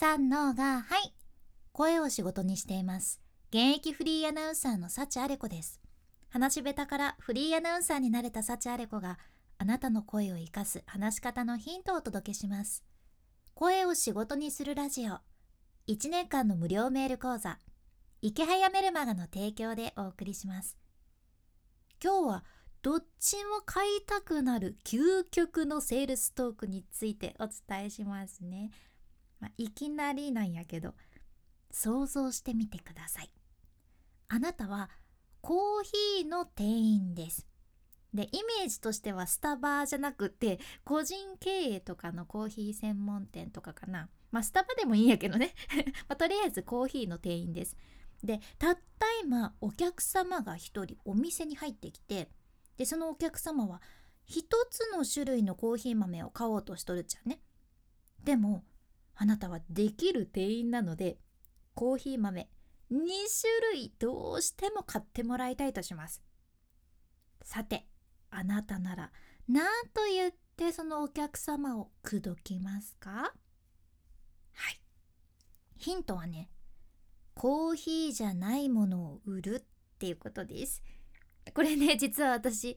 [0.00, 1.12] 三のがはい。
[1.72, 3.20] 声を仕事にしています。
[3.50, 5.78] 現役フリーアナウンサーの幸あれ子です。
[6.30, 9.18] 話し下手からフリーアナウンサーになれた幸あれ子が
[9.58, 12.82] あなたの声を生かす話し方のヒントをお届けします。
[13.52, 15.18] 声を仕事にするラジオ。
[15.86, 17.58] 1年間の無料メール講座。
[18.22, 20.78] 池早メルマガの提供でお送りします。
[22.02, 22.44] 今日は
[22.80, 28.70] どっちも買いたくなる究極のセールストークについてお伝えしますね、
[29.40, 30.94] まあ、いきなりなんやけど
[31.70, 33.30] 想像してみてください。
[34.28, 34.90] あなたは
[35.40, 37.46] コーヒーの店員です。
[38.12, 44.08] でイメージとしてはスタバじゃなくて個人経営とかのコーヒー専門店とかかな。
[44.30, 45.54] まあスタバでもいいんやけどね、
[46.08, 47.76] まあ、とりあえずコーヒーの店員です。
[48.22, 52.30] でたった今お客様が一人お店に入ってきて
[52.76, 53.80] でそのお客様は
[54.26, 57.40] 一つの種類のコーヒー豆を買おうとしとるじゃんね。
[58.22, 58.64] でも
[59.22, 61.18] あなたはできる店員なので
[61.74, 62.48] コーヒー豆
[62.90, 66.22] 2種類どうしても買ってもらいたいとします。
[67.42, 67.86] さて
[68.30, 69.12] あなたなら
[69.46, 73.10] 何と言ってそのお客様を口説きますか？
[73.10, 73.30] は
[74.70, 74.80] い。
[75.76, 76.48] ヒントはね
[77.34, 79.62] コーヒーじゃないものを売るっ
[79.98, 80.82] ていうことです。
[81.52, 82.74] これね実は私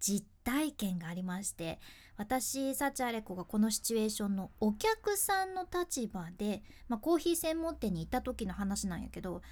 [0.00, 1.80] 実体験がありまして
[2.16, 9.42] 私幸あれ子がこのシチュエーションのお客さんの立場で、まあ、コーヒー専門店に行った時の話なんやけど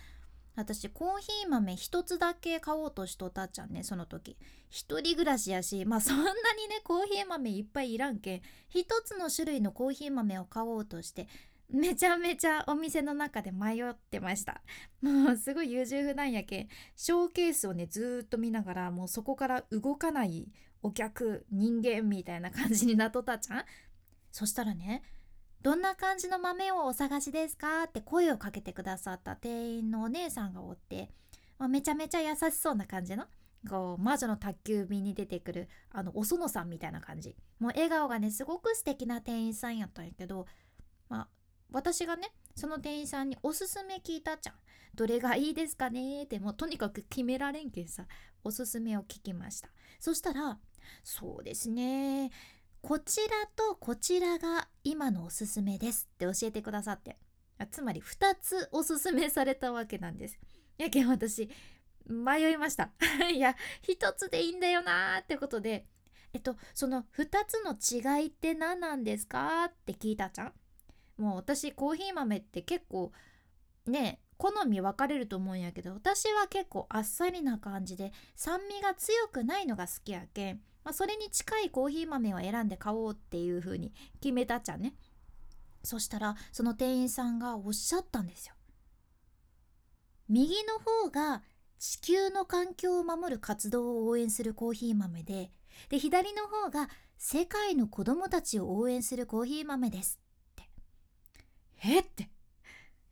[0.57, 4.37] 私コーヒー豆一つだけ買おうとしとったっちゃんねその時。
[4.71, 6.29] 一人暮らしやしまあそんなに
[6.69, 11.29] ねコーヒー豆いっぱいいらんけん一つの種類のコーヒー豆を買おうとして
[11.71, 14.63] めちゃめちゃお店の中で迷ってました。
[15.01, 20.49] もうすごい優柔不断やけんショーケースをねずっと見ながらもうそこから動かない
[20.83, 23.65] お客人間みたいな感じになっとったじゃん。
[24.31, 25.03] そしたらね
[25.63, 27.85] どんな感じの豆をお探しですか？
[27.85, 31.09] って声をかけてくださった店員のお姉さんがおって、
[31.59, 33.25] まあ、めちゃめちゃ優しそうな感じの
[33.69, 37.35] こう魔女の宅急便に出てくるあのお園さんみたいな感じ。
[37.59, 40.47] もう笑顔がねすごく素敵な店員さんやったんやけど
[41.71, 44.57] 私がねその店員さんにおすすめ聞いたじゃん。
[44.95, 48.07] どれがいいですかねってもうとにかく決められんけんさ
[48.45, 49.69] おすすめを聞きました。
[49.99, 50.59] そしたら
[51.03, 52.31] そうですね
[52.81, 57.19] こちらとこちらが今のおすすめですって教えてくださって。
[57.71, 60.39] つまり2つおすすめされたわけなんです。
[60.77, 61.49] やけん私
[62.07, 62.93] 迷いました。
[63.33, 65.87] いや1つでいいんだよなーってことで
[66.33, 70.53] えっとその2つの違いって何なんですかって聞いたじゃん。
[71.19, 73.13] もう私コーヒー豆って結構
[73.87, 84.95] ね好み分かれると思うんやけど私は結構あっさりな感じで酸味が強くないのが好きやけんまあ、それに近いコーヒー豆を選んで買おうっていう風に決めたっちゃね。
[85.83, 88.55] そしたらその店員さんがおっしゃったんですよ。
[90.29, 91.43] 右の方が
[91.79, 95.51] 地球の環境を守る活動を応援するコーヒー豆で
[95.91, 96.89] で左の方が
[97.19, 100.21] 世界の子供たちを応援するコーヒー豆です。
[101.85, 102.29] えって。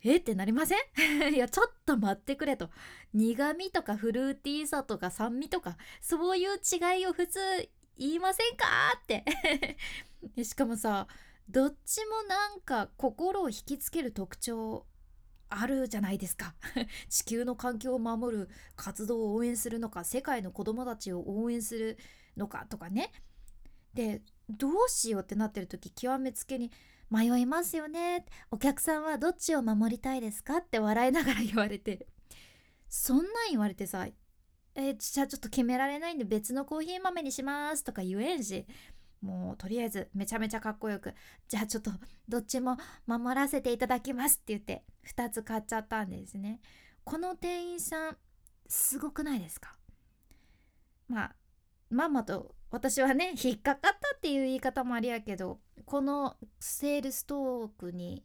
[0.04, 0.78] えってなりません？
[1.34, 2.70] いやちょっと待ってくれと。
[3.12, 7.38] 苦味とかフルーティーさとか酸味とかそういう違いを普通
[7.96, 8.66] 言いませんか
[9.02, 9.24] って。
[10.44, 11.06] しかもさ
[11.48, 14.86] どっちもなんか心を引きつける特徴
[15.48, 16.54] あるじゃないですか。
[17.08, 21.98] 地球の環境を守る活動を応援するのか世界の子供たちを応援する
[22.36, 23.12] のかとかね。
[23.94, 26.72] でどうしようってなってる時極めつけに
[27.12, 28.24] 迷いますよね。
[28.50, 32.06] お客さんはどっちを守りたいですかって笑いながら言われて。
[32.88, 34.06] そんなん言われてさ
[34.74, 38.66] えじゃあちょっと決められないんで別のコーヒー豆にしますとか言えんし。
[39.20, 41.14] もうとりあえずめちゃめちゃかっこよく。
[41.46, 41.92] じゃあちょっと
[42.28, 46.60] どっちも守らせていただきますって言って2つ買っちゃったんですね。
[47.04, 48.16] この店員さん
[48.66, 49.76] すごくないですか？
[51.08, 51.36] まあ
[51.90, 58.24] まんまと私はね引っかかったっていう言い方もありやけどこのセールストークに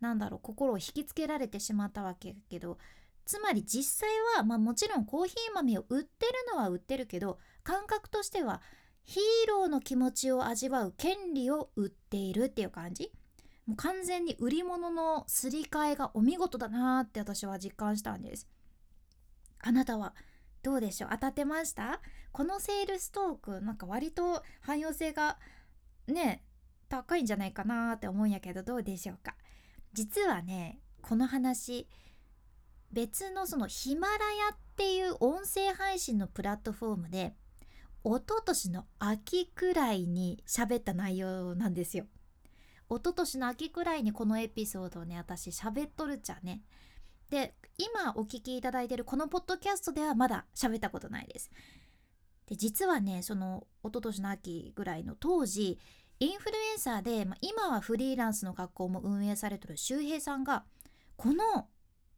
[0.00, 2.78] 何だろう心を引きつけられてしまったわけやけど
[3.24, 8.62] つまり実際は、まあ、もちろんコーヒー豆を売ってるのは売ってるけど感覚としては
[9.04, 13.10] ヒーローの気持ちを味わう権利を売っているっていう感じ？
[13.66, 18.46] もう完全に売り物のすり替えがお見事だなって私は実感したんです。
[19.60, 20.14] あなたは
[20.62, 21.10] どうでしょう？
[21.12, 22.00] 当たってました？
[22.32, 25.38] このセールストークなんか割と汎用性が
[26.06, 26.42] ね
[26.88, 29.34] 高いんじゃないかなって思うんやけどどうでしょうか？
[29.92, 31.88] 実はねこの話
[32.92, 34.18] 別のそのヒマラヤ
[34.54, 37.34] っていう音声配信のプラットフォームで
[38.04, 42.06] 一昨年の秋くらいに喋った内容なんですよ。
[42.90, 46.62] 一昨年の秋くらいにこのエピソードをね私喋っとるっちゃね。
[47.28, 51.50] で今お聞きいただいてるこのポッドキャストではまだ喋ったことないです。
[52.46, 55.78] で実はねその一昨年の秋ぐらいの当時
[56.20, 60.64] インフルエンサーで、まあ、今はフリーランスの学校も運営されてる周平さんが
[61.16, 61.68] この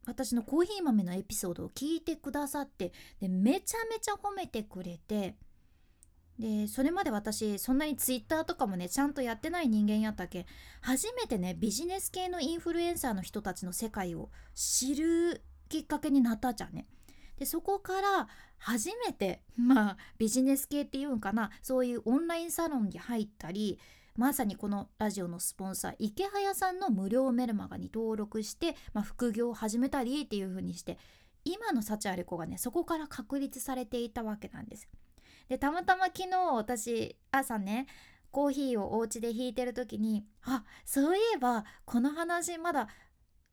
[0.07, 5.37] 私のコーヒー豆のエピソードを聞いてくださってでめちゃめちゃ褒めてくれて
[6.39, 10.47] でそれまで私そんなにツイッターとかもねちゃんとやってない人間やったけ
[10.81, 16.87] 初めてねビジネス系のインフルエンサーの人たちの世界を知るきっかけになったじゃんね。
[17.39, 18.29] でそこから
[18.61, 23.79] 初めて まあビジネス系っていうんかなそういうオンラインサロンに入ったり
[24.17, 30.99] まさにこのラジオのスポンサー池早さんの無料メルマガに登録して、まあ、副業を始めたりっていう風にして
[31.45, 34.89] 今の幸あれ子がねそこから確立されていたわけなんです。
[35.49, 37.87] でたまたま昨日私朝ね
[38.31, 42.89] コーヒーをお家で引いてる時にあそういえばこの話まだ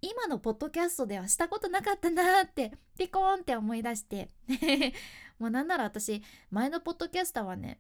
[0.02, 4.30] 今のポッドキャストではしたことなかったなってピコーンって思い出して。
[5.40, 7.80] もうなんなら私前のポッドキャスターはね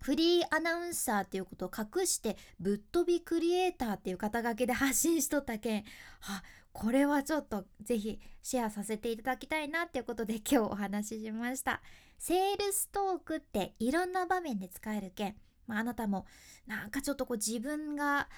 [0.00, 5.84] フリーアナウンサーっていうことを隠してぶっ飛びクリエイターっていう肩書きで発信しとったけん
[6.22, 6.42] あ
[6.72, 11.80] これはちょっとぜひシェアさせていただきたいなっていうことで今日お話ししました。
[12.18, 15.36] セールストークっていろんな場面で使えるけん、
[15.66, 16.26] まあ、あなたも
[16.66, 18.28] なんかちょっとこう自分が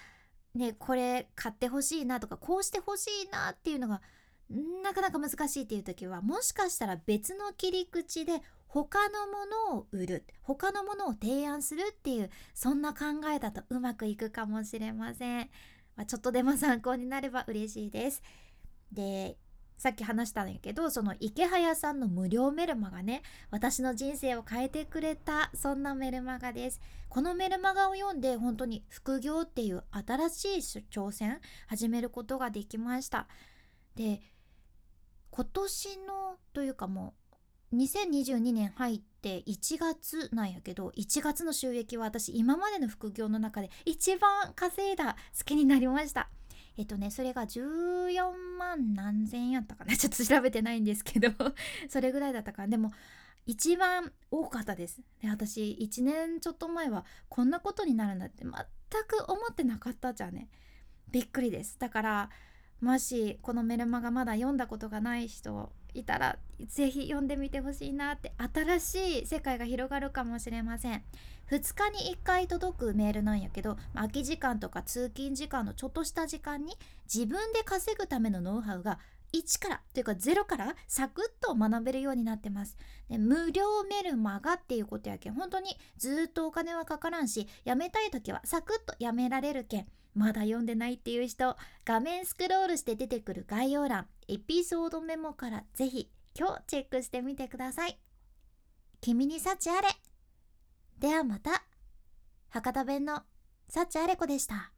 [0.57, 4.01] ねこれ買ってほしいなとかこうしてほしいなっていうのが
[4.83, 13.05] なかなか難しいっていう時はもしかしたら別の切り口で他のものを売る他のものを提案するっていうそんな考
[13.35, 15.51] えだとうまくいくかもしれません、
[15.97, 18.23] まあ、ちょっとでも参考になれば嬉しいです。
[18.93, 19.37] で
[19.77, 26.81] さっき話したんやけどその池早さんの無料メルマガね私の人生を変えてくれたそんなメルマガです。
[27.09, 30.31] このメルマガを読んで本当に副業っていう新
[30.61, 33.29] しい挑戦始めることができました。
[33.95, 34.21] で
[35.31, 37.15] 今年のというかも
[37.73, 46.31] う2022年入って1月なんやけど1月の収益は私今までの副業の中で一番稼いだ月になりました。
[46.79, 49.95] えっとねそれが14万何千円やったかな。
[49.97, 51.31] ちょっと調べてないんですけど。
[51.89, 52.93] それぐらいだったからでも
[53.47, 55.01] 一番多かったです。
[55.21, 60.49] で私1年ちょっと前はこんなことになるんだって全く思ってなかったじゃんね。
[61.11, 61.79] びっくりです。
[61.79, 62.31] だから
[62.81, 66.39] もしこのメルマガまだ読んだことがない人いたら
[66.69, 71.03] 是非読んでみてほしいなって新しい世界が広がるかもしれません。
[71.51, 76.77] 2日に1回届くメールなんやけど空き時間とか通勤時間のちょっとした時間に
[77.13, 78.99] 自分で稼ぐためのノウハウが
[79.33, 82.77] 1からというか0からサクッと学べるようになってます。
[83.09, 89.87] で無料メルマガっていうことやけん本当にずっとお金はかからんしやめたい時はサクッとやめられるけん。
[90.17, 97.99] まだ読んでないっていう人画面スクロールして出てくる概要欄エピソードメモからぜひ今日チェックしてみてください。
[99.01, 99.89] 君に幸あれ。
[100.99, 101.65] ではまた。
[102.49, 103.23] 博多弁の
[103.69, 104.73] 幸あれ子でした。